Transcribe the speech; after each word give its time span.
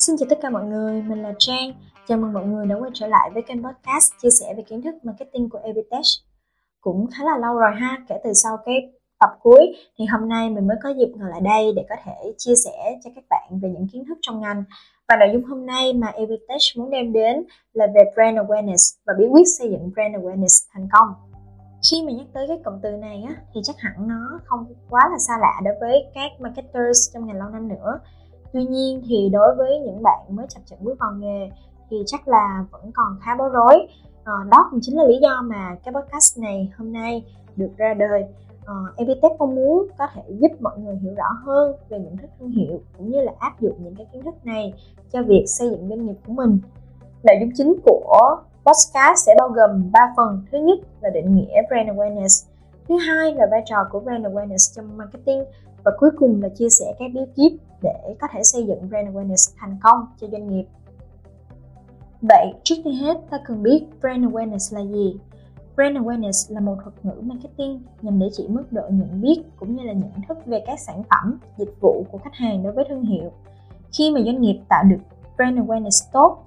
Xin 0.00 0.16
chào 0.18 0.26
tất 0.30 0.38
cả 0.42 0.50
mọi 0.50 0.64
người, 0.64 1.02
mình 1.02 1.22
là 1.22 1.32
Trang. 1.38 1.72
Chào 2.08 2.18
mừng 2.18 2.32
mọi 2.32 2.46
người 2.46 2.66
đã 2.66 2.76
quay 2.80 2.90
trở 2.94 3.06
lại 3.06 3.30
với 3.34 3.42
kênh 3.42 3.64
podcast 3.64 4.12
chia 4.22 4.30
sẻ 4.30 4.54
về 4.56 4.62
kiến 4.62 4.82
thức 4.82 4.94
marketing 5.02 5.50
của 5.50 5.58
Evitech. 5.64 6.04
Cũng 6.80 7.06
khá 7.06 7.24
là 7.24 7.38
lâu 7.38 7.54
rồi 7.54 7.70
ha, 7.80 7.98
kể 8.08 8.14
từ 8.24 8.32
sau 8.32 8.56
cái 8.64 8.74
tập 9.20 9.30
cuối 9.42 9.76
thì 9.98 10.04
hôm 10.04 10.28
nay 10.28 10.50
mình 10.50 10.66
mới 10.66 10.76
có 10.82 10.88
dịp 10.88 11.12
ngồi 11.16 11.30
lại 11.30 11.40
đây 11.40 11.72
để 11.76 11.84
có 11.88 11.94
thể 12.04 12.32
chia 12.38 12.54
sẻ 12.64 12.98
cho 13.04 13.10
các 13.14 13.24
bạn 13.30 13.58
về 13.62 13.68
những 13.68 13.86
kiến 13.92 14.04
thức 14.08 14.18
trong 14.20 14.40
ngành. 14.40 14.64
Và 15.08 15.16
nội 15.16 15.28
dung 15.32 15.44
hôm 15.44 15.66
nay 15.66 15.92
mà 15.92 16.06
Evitech 16.06 16.62
muốn 16.76 16.90
đem 16.90 17.12
đến 17.12 17.44
là 17.72 17.86
về 17.94 18.04
brand 18.14 18.38
awareness 18.38 18.98
và 19.06 19.14
bí 19.18 19.26
quyết 19.26 19.44
xây 19.58 19.70
dựng 19.70 19.90
brand 19.94 20.14
awareness 20.14 20.68
thành 20.72 20.88
công. 20.92 21.08
Khi 21.90 22.02
mà 22.06 22.12
nhắc 22.12 22.26
tới 22.34 22.48
cái 22.48 22.58
cụm 22.64 22.74
từ 22.82 22.90
này 22.90 23.22
á, 23.28 23.34
thì 23.54 23.60
chắc 23.64 23.76
hẳn 23.78 24.08
nó 24.08 24.40
không 24.44 24.74
quá 24.90 25.08
là 25.12 25.18
xa 25.18 25.38
lạ 25.40 25.60
đối 25.64 25.74
với 25.80 26.04
các 26.14 26.30
marketers 26.40 26.98
trong 27.14 27.26
ngành 27.26 27.38
lâu 27.38 27.48
năm 27.48 27.68
nữa 27.68 28.00
tuy 28.52 28.64
nhiên 28.64 29.02
thì 29.08 29.28
đối 29.32 29.54
với 29.54 29.78
những 29.78 30.02
bạn 30.02 30.20
mới 30.28 30.46
chập 30.48 30.60
chững 30.66 30.84
bước 30.84 30.94
vào 30.98 31.12
nghề 31.12 31.50
thì 31.90 31.96
chắc 32.06 32.28
là 32.28 32.64
vẫn 32.70 32.90
còn 32.94 33.16
khá 33.20 33.34
bối 33.38 33.50
rối. 33.52 33.86
À, 34.24 34.32
đó 34.50 34.68
cũng 34.70 34.80
chính 34.82 34.96
là 34.96 35.04
lý 35.04 35.18
do 35.22 35.42
mà 35.42 35.76
cái 35.84 35.94
podcast 35.94 36.38
này 36.38 36.72
hôm 36.78 36.92
nay 36.92 37.24
được 37.56 37.70
ra 37.76 37.94
đời. 37.94 38.24
À, 38.66 38.74
mong 39.38 39.54
muốn 39.54 39.86
có 39.98 40.06
thể 40.14 40.22
giúp 40.28 40.52
mọi 40.60 40.78
người 40.78 40.96
hiểu 40.96 41.14
rõ 41.14 41.28
hơn 41.44 41.76
về 41.88 41.98
những 41.98 42.16
thức 42.16 42.30
thương 42.40 42.50
hiệu 42.50 42.80
cũng 42.98 43.10
như 43.10 43.20
là 43.20 43.32
áp 43.38 43.60
dụng 43.60 43.76
những 43.84 43.94
cái 43.94 44.06
kiến 44.12 44.22
thức 44.22 44.34
này 44.44 44.74
cho 45.12 45.22
việc 45.22 45.44
xây 45.46 45.70
dựng 45.70 45.88
doanh 45.88 46.06
nghiệp 46.06 46.16
của 46.26 46.32
mình. 46.32 46.58
Nội 47.22 47.36
dung 47.40 47.50
chính 47.54 47.76
của 47.84 48.36
podcast 48.64 49.26
sẽ 49.26 49.34
bao 49.38 49.48
gồm 49.48 49.90
3 49.92 50.00
phần. 50.16 50.44
Thứ 50.52 50.58
nhất 50.58 50.78
là 51.00 51.10
định 51.10 51.34
nghĩa 51.34 51.62
brand 51.68 51.88
awareness 51.88 52.50
thứ 52.90 52.96
hai 52.96 53.34
là 53.34 53.46
vai 53.50 53.62
trò 53.66 53.76
của 53.90 54.00
brand 54.00 54.26
awareness 54.26 54.76
trong 54.76 54.96
marketing 54.96 55.44
và 55.84 55.92
cuối 55.98 56.10
cùng 56.18 56.42
là 56.42 56.48
chia 56.48 56.68
sẻ 56.68 56.94
các 56.98 57.10
bí 57.14 57.20
kíp 57.36 57.52
để 57.82 58.16
có 58.20 58.28
thể 58.32 58.42
xây 58.42 58.66
dựng 58.66 58.88
brand 58.88 59.08
awareness 59.08 59.54
thành 59.58 59.76
công 59.82 60.06
cho 60.20 60.26
doanh 60.32 60.48
nghiệp. 60.48 60.64
Vậy, 62.22 62.46
trước 62.62 62.74
tiên 62.84 62.94
hết, 62.94 63.18
ta 63.30 63.38
cần 63.46 63.62
biết 63.62 63.86
brand 64.00 64.24
awareness 64.24 64.76
là 64.76 64.84
gì? 64.84 65.16
Brand 65.76 65.96
awareness 65.96 66.54
là 66.54 66.60
một 66.60 66.76
thuật 66.82 66.94
ngữ 67.04 67.20
marketing 67.22 67.82
nhằm 68.02 68.18
để 68.18 68.26
chỉ 68.32 68.48
mức 68.48 68.72
độ 68.72 68.82
nhận 68.90 69.20
biết 69.20 69.42
cũng 69.56 69.76
như 69.76 69.82
là 69.82 69.92
nhận 69.92 70.12
thức 70.28 70.38
về 70.46 70.62
các 70.66 70.80
sản 70.80 71.02
phẩm, 71.10 71.38
dịch 71.58 71.74
vụ 71.80 72.06
của 72.10 72.18
khách 72.18 72.34
hàng 72.34 72.62
đối 72.62 72.72
với 72.72 72.84
thương 72.88 73.04
hiệu. 73.04 73.32
Khi 73.98 74.10
mà 74.14 74.20
doanh 74.24 74.40
nghiệp 74.40 74.60
tạo 74.68 74.84
được 74.84 74.98
brand 75.36 75.58
awareness 75.58 76.10
tốt, 76.12 76.44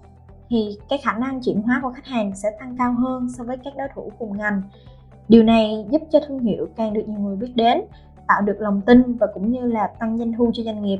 thì 0.49 0.77
cái 0.89 0.99
khả 1.03 1.13
năng 1.13 1.41
chuyển 1.41 1.61
hóa 1.61 1.79
của 1.83 1.91
khách 1.95 2.05
hàng 2.05 2.35
sẽ 2.35 2.49
tăng 2.59 2.75
cao 2.77 2.95
hơn 2.99 3.27
so 3.37 3.43
với 3.43 3.57
các 3.63 3.73
đối 3.77 3.87
thủ 3.95 4.11
cùng 4.19 4.37
ngành. 4.37 4.61
Điều 5.29 5.43
này 5.43 5.85
giúp 5.89 6.01
cho 6.11 6.19
thương 6.27 6.39
hiệu 6.39 6.67
càng 6.75 6.93
được 6.93 7.03
nhiều 7.07 7.19
người 7.19 7.35
biết 7.35 7.51
đến 7.55 7.81
tạo 8.33 8.41
được 8.41 8.61
lòng 8.61 8.81
tin 8.81 9.17
và 9.17 9.27
cũng 9.33 9.51
như 9.51 9.65
là 9.65 9.87
tăng 9.99 10.17
doanh 10.17 10.33
thu 10.37 10.51
cho 10.53 10.63
doanh 10.63 10.83
nghiệp 10.83 10.97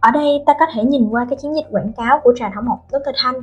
ở 0.00 0.10
đây 0.14 0.42
ta 0.46 0.52
có 0.60 0.66
thể 0.74 0.84
nhìn 0.84 1.08
qua 1.10 1.26
cái 1.30 1.38
chiến 1.42 1.54
dịch 1.54 1.66
quảng 1.70 1.92
cáo 1.96 2.20
của 2.22 2.32
trà 2.36 2.50
thảo 2.54 2.62
mộc 2.62 2.86
Dr. 2.92 3.10
Thanh 3.16 3.34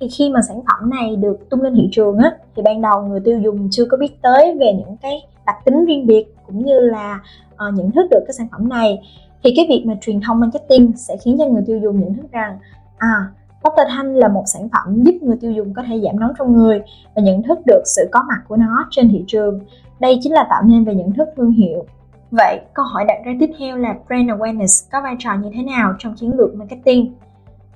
thì 0.00 0.08
khi 0.08 0.30
mà 0.30 0.40
sản 0.48 0.60
phẩm 0.66 0.90
này 0.90 1.16
được 1.16 1.50
tung 1.50 1.62
lên 1.62 1.74
thị 1.74 1.88
trường 1.92 2.18
á 2.18 2.30
thì 2.56 2.62
ban 2.62 2.82
đầu 2.82 3.02
người 3.02 3.20
tiêu 3.24 3.38
dùng 3.38 3.68
chưa 3.70 3.84
có 3.84 3.96
biết 3.96 4.22
tới 4.22 4.56
về 4.60 4.72
những 4.72 4.96
cái 4.96 5.26
đặc 5.46 5.56
tính 5.64 5.84
riêng 5.84 6.06
biệt 6.06 6.24
cũng 6.46 6.64
như 6.64 6.80
là 6.80 7.20
uh, 7.52 7.74
nhận 7.74 7.90
thức 7.90 8.06
được 8.10 8.20
cái 8.26 8.34
sản 8.38 8.48
phẩm 8.52 8.68
này 8.68 8.98
thì 9.42 9.52
cái 9.56 9.66
việc 9.68 9.84
mà 9.86 9.94
truyền 10.00 10.20
thông 10.20 10.40
marketing 10.40 10.92
sẽ 10.96 11.16
khiến 11.24 11.36
cho 11.38 11.46
người 11.46 11.62
tiêu 11.66 11.78
dùng 11.82 12.00
nhận 12.00 12.14
thức 12.14 12.32
rằng 12.32 12.58
à 12.98 13.28
Dr. 13.64 13.88
Thanh 13.88 14.14
là 14.14 14.28
một 14.28 14.44
sản 14.46 14.68
phẩm 14.68 15.04
giúp 15.04 15.14
người 15.22 15.36
tiêu 15.40 15.52
dùng 15.52 15.74
có 15.74 15.82
thể 15.88 16.00
giảm 16.00 16.20
nóng 16.20 16.32
trong 16.38 16.56
người 16.56 16.80
và 17.16 17.22
nhận 17.22 17.42
thức 17.42 17.58
được 17.66 17.82
sự 17.84 18.08
có 18.12 18.20
mặt 18.28 18.40
của 18.48 18.56
nó 18.56 18.86
trên 18.90 19.08
thị 19.08 19.24
trường. 19.26 19.60
Đây 20.00 20.18
chính 20.22 20.32
là 20.32 20.46
tạo 20.50 20.62
nên 20.62 20.84
về 20.84 20.94
nhận 20.94 21.12
thức 21.12 21.28
thương 21.36 21.50
hiệu 21.50 21.84
Vậy, 22.30 22.60
câu 22.74 22.84
hỏi 22.84 23.04
đặt 23.08 23.18
ra 23.24 23.32
tiếp 23.40 23.50
theo 23.58 23.76
là 23.76 23.94
brand 24.06 24.28
awareness 24.28 24.88
có 24.92 25.00
vai 25.02 25.16
trò 25.18 25.30
như 25.42 25.50
thế 25.54 25.62
nào 25.62 25.94
trong 25.98 26.14
chiến 26.16 26.32
lược 26.36 26.54
marketing? 26.54 27.14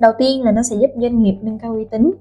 Đầu 0.01 0.13
tiên 0.19 0.43
là 0.43 0.53
nó 0.53 0.63
sẽ 0.63 0.77
giúp 0.77 0.91
doanh 0.97 1.23
nghiệp 1.23 1.37
nâng 1.43 1.59
cao 1.59 1.73
uy 1.73 1.85
tín. 1.91 2.15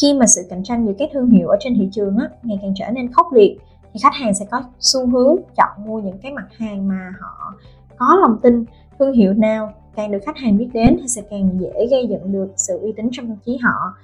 Khi 0.00 0.14
mà 0.14 0.26
sự 0.26 0.42
cạnh 0.50 0.62
tranh 0.64 0.86
giữa 0.86 0.92
các 0.98 1.10
thương 1.12 1.30
hiệu 1.30 1.48
ở 1.48 1.56
trên 1.60 1.74
thị 1.78 1.88
trường 1.92 2.16
á, 2.16 2.28
ngày 2.42 2.58
càng 2.62 2.72
trở 2.76 2.90
nên 2.90 3.12
khốc 3.12 3.26
liệt 3.32 3.58
thì 3.92 4.00
khách 4.02 4.14
hàng 4.14 4.34
sẽ 4.34 4.46
có 4.50 4.62
xu 4.80 5.06
hướng 5.06 5.36
chọn 5.56 5.86
mua 5.86 6.00
những 6.00 6.18
cái 6.18 6.32
mặt 6.32 6.46
hàng 6.58 6.88
mà 6.88 7.12
họ 7.20 7.54
có 7.96 8.16
lòng 8.20 8.36
tin 8.42 8.64
thương 8.98 9.12
hiệu 9.12 9.32
nào 9.32 9.72
càng 9.96 10.10
được 10.10 10.18
khách 10.26 10.36
hàng 10.36 10.58
biết 10.58 10.68
đến 10.72 10.96
thì 11.00 11.08
sẽ 11.08 11.22
càng 11.30 11.60
dễ 11.60 11.86
gây 11.90 12.06
dựng 12.10 12.32
được 12.32 12.52
sự 12.56 12.78
uy 12.78 12.92
tín 12.96 13.08
trong 13.12 13.26
tâm 13.26 13.36
trí 13.46 13.56
họ. 13.56 13.94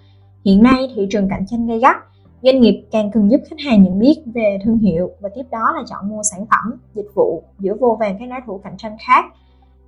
Hiện 0.45 0.63
nay 0.63 0.93
thị 0.97 1.07
trường 1.11 1.29
cạnh 1.29 1.47
tranh 1.47 1.67
gay 1.67 1.79
gắt 1.79 1.97
Doanh 2.47 2.61
nghiệp 2.61 2.85
càng 2.93 3.11
cần 3.11 3.31
giúp 3.31 3.41
khách 3.51 3.61
hàng 3.67 3.83
nhận 3.83 3.99
biết 3.99 4.23
về 4.35 4.59
thương 4.65 4.79
hiệu 4.79 5.11
và 5.21 5.29
tiếp 5.35 5.43
đó 5.51 5.73
là 5.75 5.83
chọn 5.87 6.09
mua 6.09 6.23
sản 6.23 6.47
phẩm, 6.47 6.81
dịch 6.95 7.07
vụ 7.15 7.43
giữa 7.59 7.75
vô 7.81 7.97
vàng 8.01 8.17
các 8.21 8.27
đối 8.31 8.41
thủ 8.47 8.61
cạnh 8.65 8.77
tranh 8.79 8.97
khác. 9.07 9.25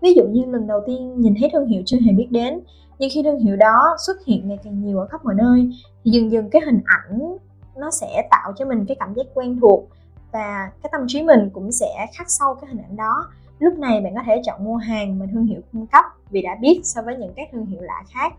Ví 0.00 0.14
dụ 0.14 0.22
như 0.24 0.44
lần 0.44 0.66
đầu 0.66 0.80
tiên 0.86 1.20
nhìn 1.20 1.34
thấy 1.40 1.50
thương 1.52 1.66
hiệu 1.66 1.82
chưa 1.86 1.98
hề 2.06 2.12
biết 2.12 2.28
đến, 2.30 2.60
nhưng 2.98 3.10
khi 3.14 3.22
thương 3.22 3.38
hiệu 3.38 3.56
đó 3.56 3.96
xuất 4.06 4.16
hiện 4.26 4.48
ngày 4.48 4.58
càng 4.64 4.80
nhiều 4.80 4.98
ở 4.98 5.06
khắp 5.06 5.24
mọi 5.24 5.34
nơi 5.34 5.70
thì 6.04 6.10
dần 6.10 6.32
dần 6.32 6.50
cái 6.50 6.62
hình 6.66 6.80
ảnh 6.84 7.36
nó 7.76 7.90
sẽ 7.90 8.28
tạo 8.30 8.52
cho 8.56 8.64
mình 8.64 8.84
cái 8.88 8.96
cảm 9.00 9.14
giác 9.14 9.26
quen 9.34 9.58
thuộc 9.60 9.88
và 10.32 10.70
cái 10.82 10.90
tâm 10.92 11.00
trí 11.06 11.22
mình 11.22 11.50
cũng 11.52 11.72
sẽ 11.72 12.06
khắc 12.14 12.30
sâu 12.30 12.54
cái 12.54 12.70
hình 12.70 12.82
ảnh 12.82 12.96
đó 12.96 13.26
lúc 13.58 13.78
này 13.78 14.00
bạn 14.00 14.14
có 14.14 14.22
thể 14.26 14.42
chọn 14.44 14.64
mua 14.64 14.76
hàng 14.76 15.18
mà 15.18 15.26
thương 15.32 15.46
hiệu 15.46 15.60
cung 15.72 15.86
cấp 15.86 16.04
vì 16.30 16.42
đã 16.42 16.56
biết 16.60 16.80
so 16.84 17.02
với 17.02 17.16
những 17.16 17.32
các 17.36 17.48
thương 17.52 17.66
hiệu 17.66 17.80
lạ 17.80 18.02
khác 18.14 18.32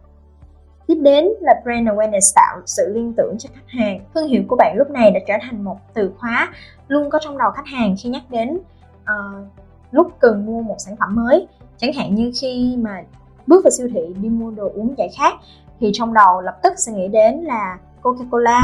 Tiếp 0.90 0.98
đến 1.02 1.28
là 1.42 1.62
brand 1.64 1.88
awareness 1.88 2.34
tạo 2.36 2.62
sự 2.66 2.94
liên 2.94 3.14
tưởng 3.18 3.36
cho 3.40 3.50
khách 3.54 3.80
hàng. 3.80 4.00
Thương 4.16 4.28
hiệu 4.28 4.44
của 4.48 4.56
bạn 4.56 4.76
lúc 4.78 4.90
này 4.90 5.12
đã 5.12 5.20
trở 5.28 5.34
thành 5.42 5.64
một 5.64 5.78
từ 5.94 6.12
khóa 6.18 6.50
luôn 6.88 7.10
có 7.10 7.20
trong 7.22 7.38
đầu 7.38 7.52
khách 7.52 7.68
hàng 7.68 7.96
khi 8.00 8.10
nhắc 8.10 8.24
đến 8.30 8.60
uh, 9.02 9.48
lúc 9.92 10.12
cần 10.20 10.46
mua 10.46 10.62
một 10.62 10.76
sản 10.78 10.96
phẩm 11.00 11.16
mới. 11.16 11.48
Chẳng 11.78 11.94
hạn 11.94 12.16
như 12.16 12.32
khi 12.42 12.78
mà 12.80 13.04
bước 13.48 13.64
vào 13.64 13.72
siêu 13.72 13.88
thị 13.94 14.16
đi 14.22 14.30
mua 14.30 14.52
đồ 14.52 14.72
uống 14.76 14.98
giải 14.98 15.10
khát 15.18 15.34
thì 15.80 15.92
trong 15.94 16.14
đầu 16.14 16.42
lập 16.42 16.58
tức 16.64 16.74
sẽ 16.78 16.92
nghĩ 16.92 17.08
đến 17.08 17.36
là 17.36 17.78
Coca-Cola. 18.02 18.62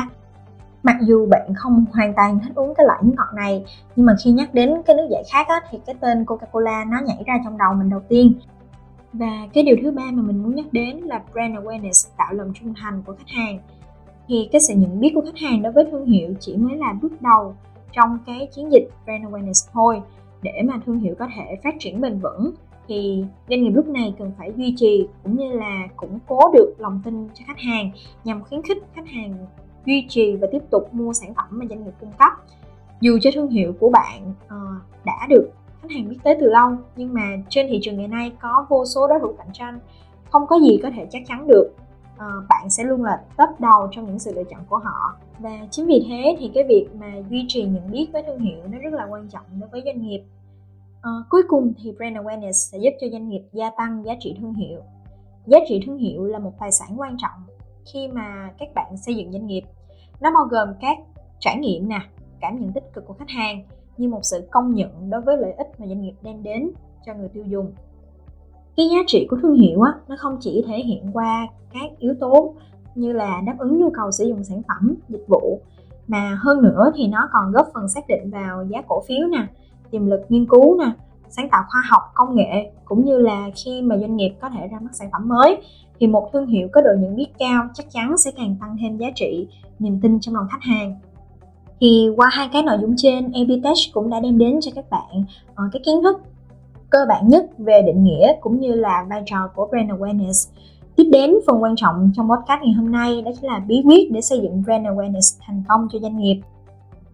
Mặc 0.84 0.96
dù 1.02 1.28
bạn 1.30 1.53
không 1.56 1.85
hoàn 1.94 2.14
toàn 2.14 2.40
thích 2.40 2.56
uống 2.56 2.74
cái 2.75 2.85
loại 2.85 3.00
nước 3.03 3.14
ngọt 3.18 3.34
này 3.35 3.66
nhưng 3.96 4.06
mà 4.06 4.16
khi 4.24 4.31
nhắc 4.31 4.53
đến 4.53 4.81
cái 4.85 4.96
nước 4.96 5.08
giải 5.12 5.24
khát 5.31 5.47
á, 5.47 5.62
thì 5.69 5.80
cái 5.85 5.96
tên 6.00 6.24
Coca-Cola 6.24 6.90
nó 6.90 6.97
nhảy 7.06 7.24
ra 7.25 7.34
trong 7.44 7.58
đầu 7.58 7.74
mình 7.74 7.90
đầu 7.90 8.02
tiên 8.09 8.34
và 9.18 9.48
cái 9.53 9.64
điều 9.64 9.76
thứ 9.81 9.92
ba 9.92 10.12
mà 10.12 10.22
mình 10.22 10.44
muốn 10.44 10.56
nhắc 10.56 10.66
đến 10.72 10.98
là 10.98 11.24
brand 11.34 11.56
awareness 11.56 12.09
tạo 12.18 12.34
lòng 12.34 12.53
trung 12.53 12.74
thành 12.78 13.03
của 13.06 13.16
khách 13.16 13.30
hàng. 13.30 13.59
Thì 14.28 14.50
cái 14.52 14.62
sự 14.62 14.74
nhận 14.78 15.00
biết 15.00 15.12
của 15.16 15.22
khách 15.22 15.38
hàng 15.38 15.62
đối 15.62 15.72
với 15.72 15.86
thương 15.92 16.06
hiệu 16.06 16.34
chỉ 16.40 16.58
mới 16.58 16.78
là 16.78 16.94
bước 17.02 17.22
đầu 17.22 17.56
trong 17.92 18.20
cái 18.26 18.48
chiến 18.56 18.72
dịch 18.72 18.90
brand 19.06 19.24
awareness 19.24 19.70
thôi. 19.74 20.02
Để 20.42 20.62
mà 20.66 20.81
thương 20.86 21.00
hiệu 21.00 21.16
có 21.20 21.28
thể 21.36 21.56
phát 21.64 21.76
triển 21.80 22.02
bền 22.02 22.20
vững 22.20 22.52
thì 22.88 23.26
doanh 23.50 23.64
nghiệp 23.64 23.72
lúc 23.76 23.88
này 23.88 24.14
cần 24.20 24.31
phải 24.38 24.53
duy 24.58 24.74
trì 24.78 25.08
cũng 25.24 25.38
như 25.38 25.52
là 25.52 25.88
củng 25.96 26.20
cố 26.28 26.40
được 26.53 26.74
lòng 26.78 27.02
tin 27.06 27.28
cho 27.34 27.44
khách 27.47 27.59
hàng 27.59 27.92
nhằm 28.24 28.44
khuyến 28.44 28.62
khích 28.62 28.84
khách 28.96 29.08
hàng 29.08 29.34
duy 29.86 30.06
trì 30.09 30.36
và 30.36 30.47
tiếp 30.52 30.62
tục 30.72 30.94
mua 30.94 31.14
sản 31.14 31.34
phẩm 31.36 31.46
mà 31.50 31.66
doanh 31.70 31.84
nghiệp 31.84 31.92
cung 32.00 32.12
cấp. 32.20 32.32
Dù 33.02 33.18
cho 33.22 33.30
thương 33.34 33.50
hiệu 33.50 33.74
của 33.80 33.90
bạn 33.90 34.34
uh, 34.46 35.06
đã 35.06 35.28
được 35.30 35.52
khách 35.88 35.96
hàng 35.96 36.09
biết 36.09 36.18
tới 36.23 36.38
từ 36.40 36.50
lâu 36.50 36.72
nhưng 36.96 37.13
mà 37.13 37.22
trên 37.50 37.68
thị 37.69 37.79
trường 37.81 37.97
ngày 37.97 38.07
nay 38.07 38.31
có 38.41 38.66
vô 38.69 38.85
số 38.85 39.07
đối 39.07 39.19
thủ 39.19 39.34
cạnh 39.38 39.53
tranh. 39.53 39.79
Không 40.29 40.47
có 40.47 40.59
gì 40.59 40.79
có 40.84 40.90
thể 40.96 41.07
chắc 41.12 41.22
chắn 41.28 41.47
được. 41.47 41.73
À, 42.18 42.28
bạn 42.50 42.69
sẽ 42.69 42.84
luôn 42.84 43.03
là 43.03 43.22
top 43.38 43.59
đầu 43.59 43.88
trong 43.91 44.06
những 44.06 44.19
sự 44.19 44.34
lựa 44.35 44.44
chọn 44.44 44.59
của 44.69 44.78
họ. 44.78 45.16
Và 45.40 45.68
chính 45.72 45.85
vì 45.85 46.06
thế 46.09 46.35
thì 46.40 46.51
cái 46.53 46.63
việc 46.63 46.88
mà 47.00 47.13
duy 47.29 47.46
trì 47.47 47.63
nhận 47.63 47.91
biết 47.91 48.07
với 48.13 48.23
thương 48.23 48.40
hiệu 48.40 48.57
nó 48.72 48.78
rất 48.78 48.94
là 48.94 49.07
quan 49.09 49.29
trọng 49.29 49.46
đối 49.59 49.69
với 49.69 49.81
doanh 49.85 50.01
nghiệp. 50.01 50.23
À, 51.01 51.12
cuối 51.29 51.41
cùng 51.47 51.73
thì 51.84 51.91
brand 51.91 52.17
awareness 52.17 52.52
sẽ 52.52 52.78
giúp 52.78 52.91
cho 53.02 53.07
doanh 53.12 53.29
nghiệp 53.29 53.41
gia 53.53 53.69
tăng 53.78 54.06
giá 54.06 54.13
trị 54.19 54.35
thương 54.40 54.53
hiệu. 54.53 54.79
Giá 55.46 55.57
trị 55.67 55.84
thương 55.85 55.97
hiệu 55.97 56.23
là 56.23 56.40
một 56.40 56.53
tài 56.59 56.72
sản 56.72 56.90
quan 56.97 57.17
trọng 57.17 57.56
khi 57.94 58.07
mà 58.07 58.52
các 58.59 58.69
bạn 58.75 58.97
xây 58.97 59.16
dựng 59.16 59.31
doanh 59.31 59.47
nghiệp. 59.47 59.62
Nó 60.22 60.31
bao 60.34 60.46
gồm 60.46 60.69
các 60.81 60.97
trải 61.40 61.57
nghiệm 61.57 61.90
nè 61.90 62.00
cảm 62.41 62.59
nhận 62.59 62.73
tích 62.73 62.94
cực 62.94 63.06
của 63.07 63.13
khách 63.13 63.29
hàng 63.29 63.63
như 63.98 64.10
một 64.10 64.20
sự 64.24 64.48
công 64.52 64.74
nhận 64.74 65.10
đối 65.10 65.22
với 65.22 65.38
lợi 65.38 65.52
ích 65.52 65.68
mà 65.78 65.88
doanh 65.88 66.02
nghiệp 66.02 66.14
đem 66.22 66.44
đến 66.44 66.72
cho 67.06 67.14
người 67.14 67.30
tiêu 67.30 67.44
dùng. 67.48 67.72
Cái 68.78 68.90
giá 68.90 68.98
trị 69.08 69.28
của 69.30 69.38
thương 69.42 69.56
hiệu 69.56 69.82
á, 69.82 69.92
nó 70.08 70.16
không 70.20 70.38
chỉ 70.40 70.64
thể 70.68 70.78
hiện 70.78 71.09
qua 71.14 71.47
các 71.74 71.92
yếu 72.00 72.14
tố 72.20 72.53
như 72.96 73.12
là 73.12 73.42
đáp 73.46 73.56
ứng 73.59 73.80
nhu 73.80 73.90
cầu 73.90 74.12
sử 74.12 74.26
dụng 74.26 74.44
sản 74.44 74.62
phẩm, 74.68 74.96
dịch 75.09 75.26
vụ, 75.28 75.62
mà 76.08 76.38
hơn 76.42 76.62
nữa 76.62 76.92
thì 76.96 77.08
nó 77.08 77.30
còn 77.34 77.52
góp 77.52 77.68
phần 77.74 77.90
xác 77.90 78.08
định 78.08 78.30
vào 78.32 78.66
giá 78.66 78.82
cổ 78.88 79.03
phiếu 79.08 79.28
nè, 79.28 79.47
tiềm 79.92 80.06
lực 80.06 80.22
nghiên 80.30 80.46
cứu 80.46 80.78
nè, 80.80 80.91
sáng 81.30 81.50
tạo 81.50 81.64
khoa 81.70 81.82
học, 81.90 82.02
công 82.14 82.36
nghệ, 82.36 82.72
cũng 82.86 83.06
như 83.06 83.18
là 83.18 83.50
khi 83.56 83.82
mà 83.82 83.98
doanh 83.98 84.16
nghiệp 84.16 84.36
có 84.41 84.50
thể 84.50 84.68
ra 84.68 84.80
mắt 84.80 84.90
sản 84.94 85.09
phẩm 85.12 85.28
mới. 85.28 85.58
Thì 86.00 86.08
một 86.08 86.30
thương 86.34 86.48
hiệu 86.48 86.68
có 86.74 86.82
độ 86.82 86.91
nhận 87.00 87.16
biết 87.16 87.28
cao 87.40 87.68
chắc 87.74 87.86
chắn 87.90 88.18
sẽ 88.18 88.32
càng 88.38 88.56
tăng 88.62 88.78
thêm 88.82 88.98
giá 88.98 89.08
trị, 89.16 89.48
niềm 89.80 90.00
tin 90.02 90.20
trong 90.20 90.36
lòng 90.36 90.48
khách 90.52 90.62
hàng 90.62 91.00
thì 91.82 92.10
qua 92.16 92.30
hai 92.32 92.50
cái 92.54 92.64
nội 92.64 92.78
dung 92.82 92.94
trên 92.98 93.32
Epitech 93.32 93.78
cũng 93.94 94.10
đã 94.10 94.20
đem 94.20 94.38
đến 94.38 94.60
cho 94.62 94.72
các 94.76 94.86
bạn 94.90 95.24
uh, 95.52 95.72
cái 95.72 95.82
kiến 95.86 95.96
thức 96.04 96.22
cơ 96.90 97.06
bản 97.10 97.30
nhất 97.30 97.46
về 97.58 97.82
định 97.82 98.04
nghĩa 98.04 98.34
cũng 98.42 98.60
như 98.60 98.74
là 98.74 99.06
vai 99.10 99.24
trò 99.26 99.50
của 99.56 99.68
brand 99.72 99.90
awareness. 99.90 100.52
Tiếp 100.96 101.10
đến 101.12 101.34
phần 101.48 101.64
quan 101.64 101.76
trọng 101.76 102.12
trong 102.16 102.30
podcast 102.30 102.62
ngày 102.64 102.74
hôm 102.74 102.92
nay 102.92 103.22
đó 103.22 103.32
chính 103.36 103.50
là 103.50 103.60
bí 103.68 103.82
quyết 103.86 104.12
để 104.12 104.22
xây 104.22 104.40
dựng 104.40 104.64
brand 104.66 104.86
awareness 104.86 105.40
thành 105.42 105.64
công 105.68 105.88
cho 105.92 106.00
doanh 106.00 106.18
nghiệp. 106.18 106.42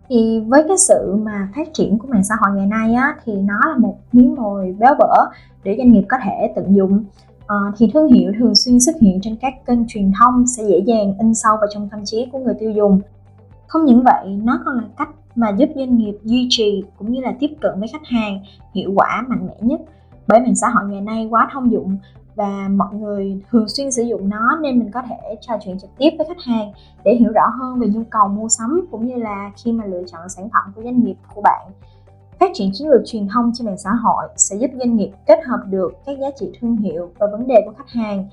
Thì 0.10 0.40
với 0.48 0.64
cái 0.68 0.78
sự 0.78 1.16
mà 1.16 1.50
phát 1.56 1.74
triển 1.74 2.00
của 2.00 2.08
mạng 2.08 2.24
xã 2.24 2.36
hội 2.40 2.58
ngày 2.58 2.68
nay 2.68 2.94
á, 2.94 3.16
thì 3.26 3.34
nó 3.34 3.60
là 3.68 3.78
một 3.78 3.96
miếng 4.12 4.36
mồi 4.36 4.76
béo 4.80 4.96
bở 5.00 5.16
để 5.64 5.76
doanh 5.78 5.92
nghiệp 5.92 6.04
có 6.10 6.18
thể 6.24 6.54
tận 6.56 6.76
dụng. 6.76 7.04
À, 7.48 7.56
thì 7.78 7.90
thương 7.94 8.12
hiệu 8.12 8.32
thường 8.40 8.56
xuyên 8.56 8.80
xuất 8.80 8.96
hiện 9.02 9.20
trên 9.22 9.36
các 9.36 9.54
kênh 9.66 9.88
truyền 9.88 10.12
thông 10.20 10.48
sẽ 10.48 10.64
dễ 10.64 10.80
dàng 10.86 11.14
in 11.20 11.34
sâu 11.34 11.56
vào 11.58 11.68
trong 11.74 11.90
tâm 11.90 12.06
trí 12.06 12.26
của 12.32 12.40
người 12.40 12.54
tiêu 12.60 12.72
dùng 12.72 13.02
không 13.72 13.86
những 13.86 14.04
vậy, 14.04 14.40
nó 14.44 14.60
còn 14.66 14.76
là 14.76 14.84
cách 14.98 15.10
mà 15.36 15.50
giúp 15.50 15.70
doanh 15.76 15.98
nghiệp 15.98 16.18
duy 16.24 16.48
trì 16.50 16.84
cũng 16.98 17.12
như 17.12 17.22
là 17.22 17.34
tiếp 17.40 17.50
cận 17.62 17.80
với 17.80 17.88
khách 17.88 18.06
hàng 18.06 18.40
hiệu 18.74 18.92
quả 18.96 19.26
mạnh 19.28 19.48
mẽ 19.48 19.54
nhất. 19.60 19.82
Bởi 20.28 20.40
mạng 20.40 20.56
xã 20.56 20.70
hội 20.70 20.84
ngày 20.90 21.02
nay 21.02 21.28
quá 21.30 21.50
thông 21.54 21.72
dụng 21.72 21.98
và 22.36 22.68
mọi 22.76 22.94
người 22.94 23.42
thường 23.52 23.68
xuyên 23.68 23.92
sử 23.92 24.04
dụng 24.04 24.30
nó 24.30 24.58
nên 24.62 24.80
mình 24.80 24.92
có 24.92 25.02
thể 25.10 25.36
trò 25.42 25.54
chuyện 25.66 25.80
trực 25.80 25.90
tiếp 25.98 26.10
với 26.18 26.28
khách 26.28 26.42
hàng 26.46 26.72
để 27.04 27.16
hiểu 27.16 27.32
rõ 27.32 27.48
hơn 27.60 27.80
về 27.80 27.88
nhu 27.88 28.04
cầu 28.10 28.28
mua 28.28 28.50
sắm 28.50 28.86
cũng 28.92 29.08
như 29.08 29.16
là 29.16 29.52
khi 29.64 29.72
mà 29.72 29.86
lựa 29.86 30.04
chọn 30.12 30.30
sản 30.30 30.50
phẩm 30.54 30.74
của 30.76 30.84
doanh 30.84 31.04
nghiệp 31.04 31.16
của 31.36 31.42
bạn. 31.42 31.72
Phát 32.40 32.52
triển 32.54 32.70
chiến 32.74 32.88
lược 32.88 33.02
truyền 33.06 33.28
thông 33.28 33.52
trên 33.54 33.68
mạng 33.68 33.78
xã 33.78 33.92
hội 33.92 34.26
sẽ 34.36 34.56
giúp 34.56 34.72
doanh 34.80 34.96
nghiệp 34.96 35.12
kết 35.28 35.40
hợp 35.46 35.60
được 35.70 35.94
các 36.06 36.20
giá 36.20 36.28
trị 36.36 36.52
thương 36.60 36.78
hiệu 36.78 37.10
và 37.20 37.28
vấn 37.32 37.48
đề 37.48 37.56
của 37.66 37.74
khách 37.78 37.90
hàng. 37.90 38.26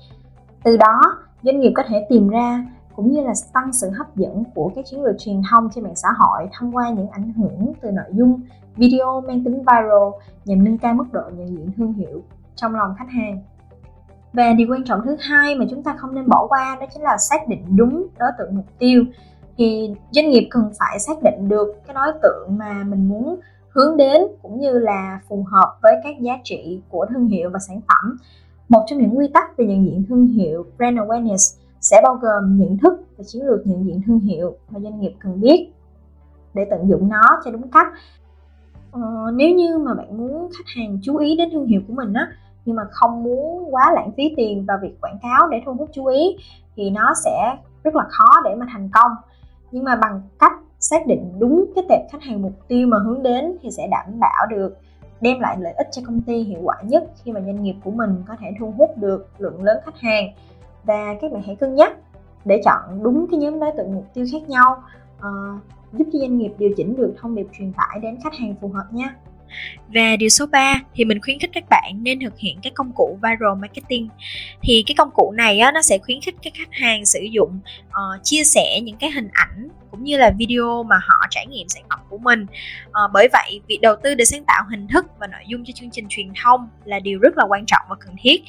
Từ 0.63 0.77
đó, 0.77 1.01
doanh 1.43 1.59
nghiệp 1.59 1.71
có 1.75 1.83
thể 1.87 2.05
tìm 2.09 2.27
ra 2.27 2.65
cũng 2.99 3.11
như 3.11 3.21
là 3.21 3.33
tăng 3.53 3.73
sự 3.73 3.89
hấp 3.89 4.15
dẫn 4.15 4.43
của 4.55 4.71
các 4.75 4.85
chiến 4.85 5.03
lược 5.03 5.15
truyền 5.19 5.41
thông 5.51 5.69
trên 5.75 5.83
mạng 5.83 5.95
xã 5.95 6.07
hội 6.17 6.49
thông 6.53 6.75
qua 6.75 6.89
những 6.89 7.09
ảnh 7.09 7.33
hưởng 7.33 7.73
từ 7.81 7.91
nội 7.91 8.05
dung 8.11 8.41
video 8.75 9.21
mang 9.27 9.43
tính 9.43 9.57
viral 9.57 10.09
nhằm 10.45 10.63
nâng 10.63 10.77
cao 10.77 10.93
mức 10.93 11.05
độ 11.11 11.21
nhận 11.37 11.47
diện 11.47 11.71
thương 11.77 11.93
hiệu 11.93 12.21
trong 12.55 12.75
lòng 12.75 12.95
khách 12.97 13.09
hàng. 13.09 13.39
Và 14.33 14.53
điều 14.53 14.67
quan 14.69 14.83
trọng 14.83 15.01
thứ 15.05 15.15
hai 15.19 15.55
mà 15.55 15.65
chúng 15.69 15.83
ta 15.83 15.95
không 15.97 16.15
nên 16.15 16.27
bỏ 16.27 16.47
qua 16.47 16.77
đó 16.79 16.85
chính 16.93 17.03
là 17.03 17.17
xác 17.17 17.47
định 17.47 17.65
đúng 17.75 18.07
đối 18.19 18.31
tượng 18.37 18.55
mục 18.55 18.65
tiêu. 18.79 19.03
Thì 19.57 19.95
doanh 20.11 20.29
nghiệp 20.29 20.47
cần 20.51 20.71
phải 20.79 20.99
xác 20.99 21.23
định 21.23 21.49
được 21.49 21.81
cái 21.87 21.93
đối 21.93 22.13
tượng 22.23 22.57
mà 22.57 22.83
mình 22.83 23.09
muốn 23.09 23.39
hướng 23.69 23.97
đến 23.97 24.21
cũng 24.41 24.59
như 24.59 24.79
là 24.79 25.19
phù 25.29 25.45
hợp 25.51 25.77
với 25.81 25.93
các 26.03 26.19
giá 26.19 26.33
trị 26.43 26.81
của 26.89 27.05
thương 27.09 27.27
hiệu 27.27 27.49
và 27.53 27.59
sản 27.59 27.81
phẩm. 27.87 28.17
Một 28.69 28.83
trong 28.87 28.99
những 28.99 29.17
quy 29.17 29.27
tắc 29.33 29.57
về 29.57 29.65
nhận 29.65 29.85
diện 29.85 30.03
thương 30.09 30.27
hiệu, 30.27 30.65
brand 30.77 30.97
awareness 30.97 31.59
sẽ 31.81 32.01
bao 32.03 32.15
gồm 32.15 32.57
nhận 32.57 32.77
thức 32.77 32.93
và 33.17 33.23
chiến 33.27 33.45
lược 33.45 33.67
nhận 33.67 33.85
diện 33.85 34.01
thương 34.05 34.19
hiệu 34.19 34.57
mà 34.69 34.79
doanh 34.79 34.99
nghiệp 34.99 35.13
cần 35.19 35.41
biết 35.41 35.71
để 36.53 36.65
tận 36.69 36.89
dụng 36.89 37.09
nó 37.09 37.21
cho 37.45 37.51
đúng 37.51 37.71
cách. 37.71 37.87
Ờ, 38.91 39.01
nếu 39.33 39.55
như 39.55 39.77
mà 39.77 39.93
bạn 39.93 40.17
muốn 40.17 40.49
khách 40.57 40.67
hàng 40.75 40.99
chú 41.03 41.17
ý 41.17 41.37
đến 41.37 41.49
thương 41.51 41.65
hiệu 41.65 41.81
của 41.87 41.93
mình 41.93 42.13
á 42.13 42.27
nhưng 42.65 42.75
mà 42.75 42.83
không 42.91 43.23
muốn 43.23 43.75
quá 43.75 43.91
lãng 43.95 44.11
phí 44.17 44.33
tiền 44.37 44.65
vào 44.65 44.77
việc 44.81 45.01
quảng 45.01 45.17
cáo 45.21 45.47
để 45.47 45.61
thu 45.65 45.73
hút 45.73 45.89
chú 45.93 46.05
ý 46.05 46.37
thì 46.75 46.89
nó 46.89 47.13
sẽ 47.25 47.57
rất 47.83 47.95
là 47.95 48.03
khó 48.09 48.41
để 48.45 48.55
mà 48.55 48.65
thành 48.69 48.89
công. 48.93 49.11
Nhưng 49.71 49.83
mà 49.83 49.95
bằng 49.95 50.21
cách 50.39 50.53
xác 50.79 51.07
định 51.07 51.33
đúng 51.39 51.65
cái 51.75 51.83
tệp 51.89 52.01
khách 52.11 52.23
hàng 52.23 52.41
mục 52.41 52.53
tiêu 52.67 52.87
mà 52.87 52.97
hướng 53.05 53.23
đến 53.23 53.57
thì 53.61 53.71
sẽ 53.71 53.87
đảm 53.91 54.19
bảo 54.19 54.45
được 54.49 54.77
đem 55.21 55.39
lại 55.39 55.57
lợi 55.59 55.73
ích 55.73 55.87
cho 55.91 56.01
công 56.05 56.21
ty 56.21 56.43
hiệu 56.43 56.59
quả 56.63 56.75
nhất 56.83 57.03
khi 57.23 57.31
mà 57.31 57.41
doanh 57.41 57.63
nghiệp 57.63 57.75
của 57.83 57.91
mình 57.91 58.23
có 58.27 58.35
thể 58.39 58.47
thu 58.59 58.73
hút 58.77 58.97
được 58.97 59.27
lượng 59.37 59.63
lớn 59.63 59.77
khách 59.85 59.99
hàng 59.99 60.25
và 60.83 61.15
các 61.21 61.31
bạn 61.31 61.41
hãy 61.45 61.55
cân 61.55 61.75
nhắc 61.75 61.93
để 62.45 62.61
chọn 62.65 63.03
đúng 63.03 63.25
cái 63.31 63.39
nhóm 63.39 63.59
đối 63.59 63.71
tượng 63.77 63.95
mục 63.95 64.05
tiêu 64.13 64.25
khác 64.31 64.49
nhau 64.49 64.83
uh, 65.17 65.61
giúp 65.93 66.05
cho 66.13 66.19
doanh 66.19 66.37
nghiệp 66.37 66.51
điều 66.57 66.69
chỉnh 66.77 66.95
được 66.95 67.15
thông 67.17 67.35
điệp 67.35 67.47
truyền 67.57 67.73
tải 67.73 67.99
đến 68.01 68.17
khách 68.23 68.33
hàng 68.33 68.55
phù 68.61 68.67
hợp 68.67 68.85
nha 68.91 69.15
và 69.93 70.15
điều 70.15 70.29
số 70.29 70.45
3 70.45 70.81
thì 70.93 71.05
mình 71.05 71.21
khuyến 71.21 71.39
khích 71.39 71.49
các 71.53 71.63
bạn 71.69 71.93
nên 72.03 72.19
thực 72.19 72.37
hiện 72.37 72.59
cái 72.63 72.71
công 72.75 72.91
cụ 72.95 73.19
viral 73.23 73.61
marketing. 73.61 74.09
Thì 74.61 74.83
cái 74.87 74.95
công 74.97 75.09
cụ 75.13 75.31
này 75.37 75.59
á, 75.59 75.71
nó 75.71 75.81
sẽ 75.81 75.97
khuyến 75.97 76.21
khích 76.21 76.35
các 76.41 76.53
khách 76.55 76.73
hàng 76.73 77.05
sử 77.05 77.19
dụng 77.31 77.59
uh, 77.87 78.23
chia 78.23 78.43
sẻ 78.43 78.79
những 78.83 78.97
cái 78.97 79.11
hình 79.11 79.29
ảnh 79.31 79.69
cũng 79.91 80.03
như 80.03 80.17
là 80.17 80.31
video 80.37 80.83
mà 80.83 80.95
họ 81.01 81.27
trải 81.29 81.45
nghiệm 81.47 81.67
sản 81.67 81.83
phẩm 81.89 81.99
của 82.09 82.17
mình. 82.17 82.45
Uh, 82.87 83.11
bởi 83.13 83.27
vậy 83.33 83.61
việc 83.67 83.79
đầu 83.81 83.95
tư 84.03 84.15
để 84.15 84.25
sáng 84.25 84.43
tạo 84.43 84.63
hình 84.69 84.87
thức 84.87 85.05
và 85.19 85.27
nội 85.27 85.41
dung 85.47 85.65
cho 85.65 85.71
chương 85.75 85.89
trình 85.91 86.05
truyền 86.09 86.27
thông 86.43 86.69
là 86.85 86.99
điều 86.99 87.19
rất 87.19 87.37
là 87.37 87.45
quan 87.49 87.65
trọng 87.65 87.81
và 87.89 87.95
cần 87.99 88.15
thiết. 88.19 88.41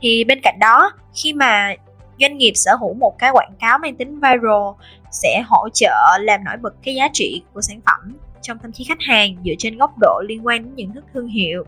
Thì 0.00 0.24
bên 0.24 0.40
cạnh 0.42 0.58
đó, 0.60 0.90
khi 1.14 1.32
mà 1.32 1.74
doanh 2.20 2.38
nghiệp 2.38 2.52
sở 2.54 2.76
hữu 2.80 2.94
một 2.94 3.18
cái 3.18 3.30
quảng 3.32 3.52
cáo 3.60 3.78
mang 3.78 3.96
tính 3.96 4.14
viral, 4.14 4.86
sẽ 5.10 5.42
hỗ 5.46 5.68
trợ 5.74 6.18
làm 6.20 6.44
nổi 6.44 6.56
bật 6.56 6.74
cái 6.82 6.94
giá 6.94 7.08
trị 7.12 7.42
của 7.54 7.60
sản 7.60 7.80
phẩm 7.86 8.16
trong 8.42 8.58
tâm 8.58 8.72
trí 8.72 8.84
khách 8.84 9.00
hàng 9.00 9.36
dựa 9.44 9.54
trên 9.58 9.78
góc 9.78 9.90
độ 10.00 10.22
liên 10.28 10.46
quan 10.46 10.62
đến 10.62 10.74
nhận 10.74 10.94
thức 10.94 11.04
thương 11.14 11.28
hiệu. 11.28 11.64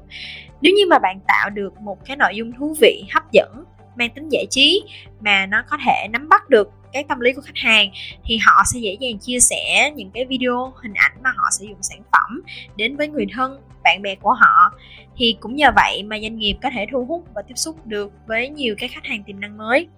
Nếu 0.60 0.72
như 0.76 0.82
mà 0.90 0.98
bạn 0.98 1.20
tạo 1.26 1.50
được 1.50 1.80
một 1.80 2.04
cái 2.04 2.16
nội 2.16 2.36
dung 2.36 2.52
thú 2.52 2.74
vị, 2.80 3.04
hấp 3.14 3.32
dẫn 3.32 3.64
mang 3.98 4.10
tính 4.14 4.28
giải 4.28 4.46
trí 4.50 4.82
mà 5.20 5.46
nó 5.46 5.62
có 5.70 5.76
thể 5.86 6.08
nắm 6.10 6.28
bắt 6.28 6.48
được 6.48 6.70
cái 6.92 7.04
tâm 7.08 7.20
lý 7.20 7.32
của 7.32 7.42
khách 7.42 7.56
hàng, 7.56 7.90
thì 8.24 8.38
họ 8.46 8.62
sẽ 8.72 8.78
dễ 8.80 8.96
dàng 9.00 9.18
chia 9.18 9.40
sẻ 9.40 9.92
những 9.96 10.10
cái 10.14 10.24
video, 10.24 10.72
hình 10.82 10.94
ảnh 10.94 11.12
mà 11.22 11.30
họ 11.36 11.44
sử 11.58 11.64
dụng 11.64 11.78
sản 11.82 12.02
phẩm 12.12 12.42
đến 12.76 12.96
với 12.96 13.08
người 13.08 13.26
thân, 13.34 13.60
bạn 13.84 14.02
bè 14.02 14.14
của 14.14 14.32
họ. 14.32 14.72
Thì 15.16 15.36
cũng 15.40 15.56
nhờ 15.56 15.70
vậy 15.76 16.02
mà 16.02 16.18
doanh 16.22 16.38
nghiệp 16.38 16.54
có 16.62 16.70
thể 16.74 16.86
thu 16.92 17.04
hút 17.04 17.24
và 17.34 17.42
tiếp 17.48 17.54
xúc 17.56 17.86
được 17.86 18.12
với 18.26 18.48
nhiều 18.48 18.74
cái 18.78 18.88
khách 18.88 19.04
hàng 19.04 19.22
tiềm 19.26 19.40
năng 19.40 19.56
mới. 19.56 19.88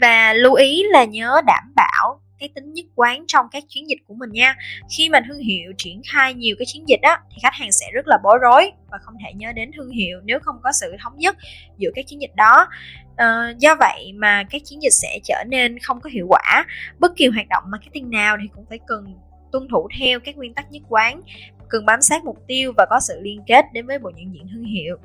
Và 0.00 0.32
lưu 0.32 0.54
ý 0.54 0.82
là 0.90 1.04
nhớ 1.04 1.40
đảm 1.46 1.72
bảo 1.76 2.20
cái 2.38 2.48
tính 2.54 2.72
nhất 2.72 2.86
quán 2.94 3.24
trong 3.28 3.46
các 3.52 3.64
chiến 3.68 3.88
dịch 3.88 3.98
của 4.06 4.14
mình 4.14 4.30
nha. 4.32 4.54
Khi 4.96 5.08
mà 5.08 5.20
thương 5.28 5.38
hiệu 5.38 5.72
triển 5.78 6.00
khai 6.12 6.34
nhiều 6.34 6.56
cái 6.58 6.66
chiến 6.66 6.88
dịch 6.88 7.00
á 7.02 7.20
thì 7.30 7.36
khách 7.42 7.54
hàng 7.54 7.72
sẽ 7.72 7.86
rất 7.92 8.08
là 8.08 8.18
bối 8.24 8.38
rối 8.42 8.72
và 8.90 8.98
không 9.02 9.14
thể 9.24 9.32
nhớ 9.32 9.52
đến 9.52 9.70
thương 9.76 9.90
hiệu 9.90 10.20
nếu 10.24 10.38
không 10.42 10.56
có 10.62 10.72
sự 10.72 10.92
thống 11.02 11.16
nhất 11.16 11.36
giữa 11.78 11.90
các 11.94 12.06
chiến 12.06 12.20
dịch 12.20 12.34
đó. 12.36 12.66
À, 13.16 13.54
do 13.58 13.74
vậy 13.74 14.12
mà 14.14 14.44
các 14.50 14.62
chiến 14.64 14.82
dịch 14.82 14.92
sẽ 14.92 15.18
trở 15.24 15.44
nên 15.48 15.78
không 15.78 16.00
có 16.00 16.10
hiệu 16.10 16.26
quả. 16.28 16.66
Bất 16.98 17.12
kỳ 17.16 17.26
hoạt 17.26 17.46
động 17.48 17.64
marketing 17.66 18.10
nào 18.10 18.36
thì 18.42 18.48
cũng 18.54 18.64
phải 18.68 18.78
cần 18.86 19.14
tuân 19.52 19.68
thủ 19.68 19.88
theo 19.98 20.20
các 20.20 20.36
nguyên 20.36 20.54
tắc 20.54 20.72
nhất 20.72 20.82
quán 20.88 21.20
cần 21.72 21.86
bám 21.86 22.02
sát 22.02 22.24
mục 22.24 22.38
tiêu 22.46 22.72
và 22.76 22.86
có 22.90 23.00
sự 23.00 23.20
liên 23.20 23.42
kết 23.46 23.64
đến 23.72 23.86
với 23.86 23.98
bộ 23.98 24.10
nhận 24.16 24.34
diện 24.34 24.46
thương 24.52 24.64
hiệu 24.64 24.96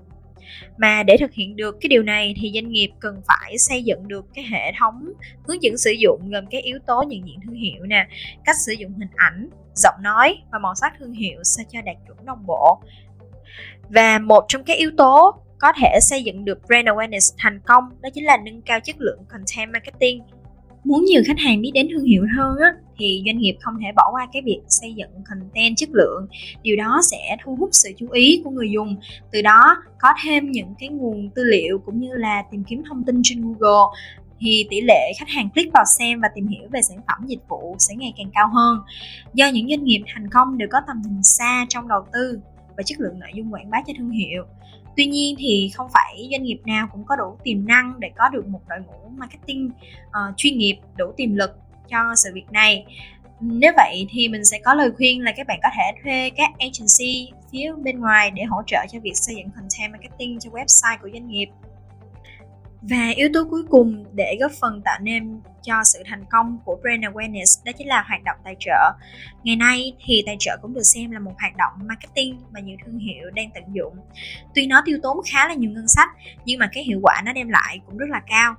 mà 0.77 1.03
để 1.03 1.17
thực 1.17 1.33
hiện 1.33 1.55
được 1.55 1.77
cái 1.81 1.89
điều 1.89 2.03
này 2.03 2.35
thì 2.41 2.51
doanh 2.53 2.69
nghiệp 2.69 2.89
cần 2.99 3.21
phải 3.27 3.57
xây 3.57 3.83
dựng 3.83 4.07
được 4.07 4.25
cái 4.33 4.45
hệ 4.51 4.71
thống 4.79 5.13
hướng 5.47 5.63
dẫn 5.63 5.77
sử 5.77 5.91
dụng 5.91 6.31
gồm 6.31 6.45
các 6.51 6.63
yếu 6.63 6.79
tố 6.87 7.03
nhận 7.07 7.27
diện 7.27 7.39
thương 7.45 7.55
hiệu 7.55 7.85
nè, 7.85 8.07
cách 8.45 8.55
sử 8.65 8.71
dụng 8.71 8.93
hình 8.93 9.09
ảnh, 9.15 9.49
giọng 9.75 9.95
nói 10.01 10.37
và 10.51 10.59
màu 10.59 10.75
sắc 10.75 10.93
thương 10.99 11.13
hiệu 11.13 11.39
sao 11.43 11.65
cho 11.71 11.81
đạt 11.81 11.95
chuẩn 12.07 12.25
đồng 12.25 12.45
bộ. 12.45 12.81
Và 13.89 14.19
một 14.19 14.45
trong 14.47 14.63
các 14.63 14.77
yếu 14.77 14.91
tố 14.97 15.33
có 15.59 15.73
thể 15.81 15.99
xây 16.01 16.23
dựng 16.23 16.45
được 16.45 16.59
brand 16.67 16.87
awareness 16.87 17.35
thành 17.37 17.59
công 17.65 17.83
đó 18.01 18.09
chính 18.13 18.25
là 18.25 18.37
nâng 18.37 18.61
cao 18.61 18.79
chất 18.79 18.95
lượng 18.99 19.19
content 19.29 19.73
marketing 19.73 20.23
muốn 20.87 21.05
nhiều 21.05 21.21
khách 21.27 21.39
hàng 21.39 21.61
biết 21.61 21.71
đến 21.73 21.87
thương 21.91 22.05
hiệu 22.05 22.23
hơn 22.37 22.57
á, 22.57 22.73
thì 22.97 23.23
doanh 23.25 23.37
nghiệp 23.37 23.55
không 23.61 23.73
thể 23.81 23.87
bỏ 23.95 24.03
qua 24.11 24.27
cái 24.33 24.41
việc 24.45 24.61
xây 24.67 24.93
dựng 24.93 25.09
content 25.29 25.77
chất 25.77 25.89
lượng. 25.93 26.27
Điều 26.61 26.75
đó 26.75 27.01
sẽ 27.11 27.37
thu 27.43 27.55
hút 27.55 27.69
sự 27.71 27.91
chú 27.97 28.07
ý 28.11 28.41
của 28.43 28.49
người 28.49 28.71
dùng. 28.71 28.95
Từ 29.31 29.41
đó 29.41 29.77
có 29.99 30.09
thêm 30.23 30.51
những 30.51 30.73
cái 30.79 30.89
nguồn 30.89 31.29
tư 31.35 31.43
liệu 31.43 31.79
cũng 31.85 31.99
như 31.99 32.09
là 32.13 32.43
tìm 32.51 32.63
kiếm 32.63 32.83
thông 32.89 33.03
tin 33.03 33.21
trên 33.23 33.41
google 33.41 33.99
thì 34.39 34.67
tỷ 34.69 34.81
lệ 34.81 35.11
khách 35.19 35.29
hàng 35.29 35.49
click 35.49 35.73
vào 35.73 35.83
xem 35.99 36.21
và 36.21 36.27
tìm 36.35 36.47
hiểu 36.47 36.67
về 36.71 36.81
sản 36.81 36.97
phẩm 37.07 37.27
dịch 37.27 37.49
vụ 37.49 37.75
sẽ 37.79 37.95
ngày 37.95 38.13
càng 38.17 38.29
cao 38.33 38.49
hơn. 38.53 38.79
Do 39.33 39.47
những 39.47 39.69
doanh 39.69 39.83
nghiệp 39.83 40.01
thành 40.13 40.29
công 40.29 40.57
đều 40.57 40.67
có 40.71 40.81
tầm 40.87 41.01
nhìn 41.05 41.23
xa 41.23 41.65
trong 41.69 41.87
đầu 41.87 42.05
tư 42.13 42.39
và 42.77 42.83
chất 42.83 42.99
lượng 42.99 43.19
nội 43.19 43.29
dung 43.33 43.53
quảng 43.53 43.69
bá 43.69 43.77
cho 43.87 43.93
thương 43.97 44.09
hiệu. 44.09 44.45
Tuy 44.97 45.05
nhiên 45.05 45.35
thì 45.39 45.71
không 45.73 45.87
phải 45.93 46.27
doanh 46.31 46.43
nghiệp 46.43 46.59
nào 46.65 46.87
cũng 46.91 47.03
có 47.05 47.15
đủ 47.15 47.37
tiềm 47.43 47.67
năng 47.67 47.99
để 47.99 48.11
có 48.17 48.29
được 48.29 48.47
một 48.47 48.61
đội 48.69 48.79
ngũ 48.79 49.09
marketing 49.17 49.71
uh, 50.07 50.37
chuyên 50.37 50.57
nghiệp 50.57 50.77
đủ 50.97 51.11
tiềm 51.17 51.35
lực 51.35 51.51
cho 51.89 51.97
sự 52.15 52.29
việc 52.33 52.51
này. 52.51 52.85
Nếu 53.39 53.73
vậy 53.75 54.07
thì 54.09 54.27
mình 54.27 54.45
sẽ 54.45 54.59
có 54.59 54.73
lời 54.73 54.91
khuyên 54.97 55.21
là 55.21 55.33
các 55.37 55.47
bạn 55.47 55.59
có 55.63 55.69
thể 55.77 56.01
thuê 56.03 56.29
các 56.29 56.51
agency 56.59 57.31
phía 57.51 57.71
bên 57.83 57.99
ngoài 57.99 58.31
để 58.31 58.43
hỗ 58.43 58.61
trợ 58.67 58.85
cho 58.89 58.99
việc 58.99 59.13
xây 59.15 59.35
dựng 59.35 59.49
content 59.49 59.91
marketing 59.91 60.39
cho 60.39 60.49
website 60.49 60.97
của 61.01 61.09
doanh 61.13 61.27
nghiệp 61.27 61.47
và 62.81 63.09
yếu 63.15 63.29
tố 63.33 63.47
cuối 63.49 63.63
cùng 63.69 64.05
để 64.13 64.37
góp 64.39 64.51
phần 64.61 64.81
tạo 64.85 64.99
nên 65.01 65.41
cho 65.63 65.83
sự 65.83 66.03
thành 66.05 66.25
công 66.29 66.57
của 66.65 66.77
brand 66.81 67.03
awareness 67.03 67.65
đó 67.65 67.71
chính 67.77 67.87
là 67.87 68.03
hoạt 68.07 68.23
động 68.23 68.37
tài 68.43 68.55
trợ. 68.59 68.91
Ngày 69.43 69.55
nay 69.55 69.93
thì 70.05 70.23
tài 70.25 70.35
trợ 70.39 70.57
cũng 70.61 70.73
được 70.73 70.83
xem 70.83 71.11
là 71.11 71.19
một 71.19 71.33
hoạt 71.39 71.57
động 71.57 71.87
marketing 71.87 72.39
mà 72.51 72.59
nhiều 72.59 72.77
thương 72.85 72.99
hiệu 72.99 73.29
đang 73.35 73.49
tận 73.55 73.63
dụng. 73.73 73.95
Tuy 74.55 74.67
nó 74.67 74.81
tiêu 74.85 74.99
tốn 75.03 75.17
khá 75.31 75.47
là 75.47 75.53
nhiều 75.53 75.71
ngân 75.71 75.87
sách 75.87 76.09
nhưng 76.45 76.59
mà 76.59 76.69
cái 76.73 76.83
hiệu 76.83 76.99
quả 77.03 77.21
nó 77.25 77.33
đem 77.33 77.49
lại 77.49 77.79
cũng 77.85 77.97
rất 77.97 78.09
là 78.09 78.21
cao. 78.27 78.55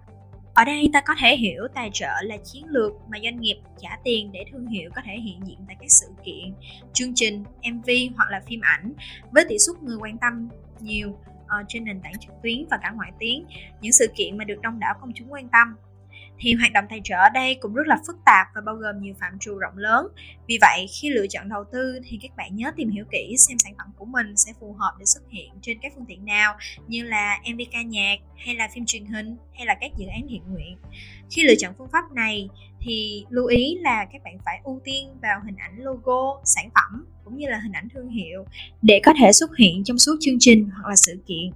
Ở 0.54 0.64
đây 0.64 0.90
ta 0.92 1.00
có 1.00 1.14
thể 1.20 1.36
hiểu 1.36 1.62
tài 1.74 1.90
trợ 1.92 2.12
là 2.22 2.36
chiến 2.44 2.64
lược 2.68 2.92
mà 3.08 3.18
doanh 3.22 3.40
nghiệp 3.40 3.56
trả 3.80 3.90
tiền 4.04 4.32
để 4.32 4.44
thương 4.52 4.66
hiệu 4.66 4.90
có 4.94 5.02
thể 5.04 5.12
hiện 5.12 5.40
diện 5.46 5.58
tại 5.66 5.76
các 5.80 5.90
sự 5.90 6.06
kiện, 6.24 6.54
chương 6.92 7.12
trình, 7.14 7.44
MV 7.72 7.90
hoặc 8.16 8.30
là 8.30 8.40
phim 8.46 8.60
ảnh 8.62 8.92
với 9.30 9.44
tỷ 9.48 9.58
suất 9.58 9.82
người 9.82 9.96
quan 10.00 10.18
tâm 10.18 10.48
nhiều 10.80 11.18
uh, 11.60 11.66
trên 11.68 11.84
nền 11.84 12.00
tảng 12.00 12.18
trực 12.20 12.32
tuyến 12.42 12.66
và 12.70 12.78
cả 12.82 12.90
ngoại 12.90 13.12
tuyến. 13.20 13.44
Những 13.80 13.92
sự 13.92 14.06
kiện 14.16 14.38
mà 14.38 14.44
được 14.44 14.60
đông 14.62 14.78
đảo 14.78 14.94
công 15.00 15.12
chúng 15.14 15.32
quan 15.32 15.48
tâm 15.48 15.76
thì 16.40 16.54
hoạt 16.54 16.72
động 16.72 16.84
tài 16.90 17.00
trợ 17.04 17.14
ở 17.16 17.28
đây 17.34 17.54
cũng 17.54 17.74
rất 17.74 17.86
là 17.86 17.98
phức 18.06 18.16
tạp 18.24 18.46
và 18.54 18.60
bao 18.66 18.74
gồm 18.74 19.00
nhiều 19.00 19.14
phạm 19.20 19.38
trù 19.38 19.58
rộng 19.58 19.76
lớn. 19.76 20.06
Vì 20.48 20.58
vậy, 20.60 20.86
khi 21.00 21.10
lựa 21.10 21.26
chọn 21.26 21.48
đầu 21.48 21.64
tư 21.72 22.00
thì 22.04 22.18
các 22.22 22.36
bạn 22.36 22.56
nhớ 22.56 22.72
tìm 22.76 22.90
hiểu 22.90 23.04
kỹ 23.12 23.34
xem 23.38 23.58
sản 23.58 23.72
phẩm 23.78 23.86
của 23.96 24.04
mình 24.04 24.36
sẽ 24.36 24.52
phù 24.60 24.72
hợp 24.72 24.92
để 24.98 25.04
xuất 25.06 25.22
hiện 25.30 25.50
trên 25.62 25.78
các 25.82 25.92
phương 25.94 26.04
tiện 26.08 26.24
nào 26.24 26.56
như 26.86 27.02
là 27.02 27.40
MV 27.52 27.60
ca 27.72 27.82
nhạc 27.82 28.16
hay 28.36 28.54
là 28.54 28.68
phim 28.74 28.86
truyền 28.86 29.06
hình 29.06 29.36
hay 29.54 29.66
là 29.66 29.74
các 29.80 29.90
dự 29.98 30.06
án 30.06 30.26
thiện 30.28 30.42
nguyện. 30.52 30.78
Khi 31.30 31.42
lựa 31.42 31.54
chọn 31.58 31.74
phương 31.78 31.88
pháp 31.92 32.12
này 32.12 32.48
thì 32.80 33.24
lưu 33.28 33.46
ý 33.46 33.78
là 33.80 34.06
các 34.12 34.22
bạn 34.24 34.38
phải 34.44 34.60
ưu 34.64 34.80
tiên 34.84 35.08
vào 35.22 35.40
hình 35.44 35.56
ảnh 35.56 35.78
logo, 35.78 36.40
sản 36.44 36.68
phẩm 36.74 37.06
cũng 37.24 37.36
như 37.36 37.48
là 37.48 37.58
hình 37.58 37.72
ảnh 37.72 37.88
thương 37.94 38.08
hiệu 38.08 38.44
để 38.82 39.00
có 39.04 39.12
thể 39.20 39.32
xuất 39.32 39.56
hiện 39.56 39.84
trong 39.84 39.98
suốt 39.98 40.16
chương 40.20 40.36
trình 40.40 40.70
hoặc 40.74 40.88
là 40.88 40.96
sự 40.96 41.18
kiện 41.26 41.50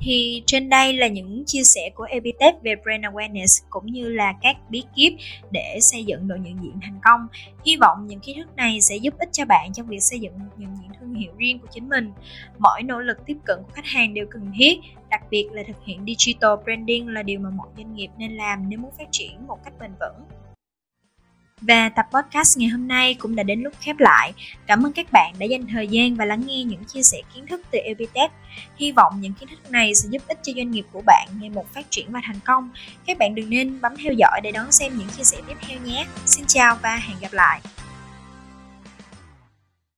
thì 0.00 0.42
trên 0.46 0.68
đây 0.68 0.92
là 0.92 1.06
những 1.06 1.44
chia 1.46 1.62
sẻ 1.64 1.90
của 1.94 2.04
Epitech 2.04 2.62
về 2.62 2.74
brand 2.82 3.04
awareness 3.04 3.64
cũng 3.70 3.86
như 3.86 4.08
là 4.08 4.34
các 4.42 4.56
bí 4.70 4.82
kíp 4.96 5.12
để 5.50 5.78
xây 5.80 6.04
dựng 6.04 6.28
đội 6.28 6.38
nhận 6.38 6.62
diện 6.62 6.78
thành 6.82 7.00
công. 7.04 7.20
Hy 7.64 7.76
vọng 7.76 8.06
những 8.06 8.20
kiến 8.20 8.38
thức 8.38 8.56
này 8.56 8.80
sẽ 8.80 8.96
giúp 8.96 9.14
ích 9.18 9.28
cho 9.32 9.44
bạn 9.44 9.72
trong 9.72 9.86
việc 9.86 10.02
xây 10.02 10.20
dựng 10.20 10.32
một 10.38 10.50
nhận 10.56 10.76
diện 10.76 10.90
thương 11.00 11.14
hiệu 11.14 11.32
riêng 11.36 11.58
của 11.58 11.66
chính 11.70 11.88
mình. 11.88 12.12
Mọi 12.58 12.82
nỗ 12.82 13.00
lực 13.00 13.26
tiếp 13.26 13.36
cận 13.44 13.58
của 13.66 13.72
khách 13.72 13.86
hàng 13.86 14.14
đều 14.14 14.26
cần 14.30 14.52
thiết, 14.58 14.80
đặc 15.10 15.22
biệt 15.30 15.48
là 15.52 15.62
thực 15.66 15.84
hiện 15.84 16.04
digital 16.06 16.50
branding 16.64 17.08
là 17.08 17.22
điều 17.22 17.40
mà 17.40 17.50
mọi 17.50 17.68
doanh 17.76 17.94
nghiệp 17.94 18.08
nên 18.18 18.32
làm 18.32 18.68
nếu 18.68 18.78
muốn 18.78 18.90
phát 18.98 19.08
triển 19.10 19.46
một 19.46 19.58
cách 19.64 19.74
bền 19.80 19.90
vững. 20.00 20.39
Và 21.60 21.88
tập 21.88 22.06
podcast 22.12 22.58
ngày 22.58 22.68
hôm 22.68 22.88
nay 22.88 23.14
cũng 23.14 23.36
đã 23.36 23.42
đến 23.42 23.62
lúc 23.62 23.72
khép 23.80 23.96
lại. 23.98 24.32
Cảm 24.66 24.86
ơn 24.86 24.92
các 24.92 25.12
bạn 25.12 25.34
đã 25.38 25.46
dành 25.46 25.66
thời 25.66 25.88
gian 25.88 26.14
và 26.14 26.24
lắng 26.24 26.42
nghe 26.46 26.64
những 26.64 26.84
chia 26.84 27.02
sẻ 27.02 27.18
kiến 27.34 27.46
thức 27.46 27.60
từ 27.70 27.78
Epitech. 27.78 28.32
Hy 28.76 28.92
vọng 28.92 29.20
những 29.20 29.32
kiến 29.32 29.48
thức 29.48 29.70
này 29.70 29.94
sẽ 29.94 30.08
giúp 30.10 30.22
ích 30.28 30.38
cho 30.42 30.52
doanh 30.56 30.70
nghiệp 30.70 30.84
của 30.92 31.02
bạn 31.06 31.28
ngày 31.40 31.50
một 31.50 31.74
phát 31.74 31.90
triển 31.90 32.12
và 32.12 32.20
thành 32.24 32.40
công. 32.44 32.70
Các 33.06 33.18
bạn 33.18 33.34
đừng 33.34 33.50
nên 33.50 33.80
bấm 33.80 33.96
theo 33.96 34.12
dõi 34.12 34.40
để 34.42 34.50
đón 34.50 34.72
xem 34.72 34.98
những 34.98 35.08
chia 35.08 35.24
sẻ 35.24 35.36
tiếp 35.48 35.56
theo 35.60 35.78
nhé. 35.84 36.06
Xin 36.26 36.44
chào 36.46 36.78
và 36.82 36.96
hẹn 36.96 37.16
gặp 37.20 37.32
lại. 37.32 37.60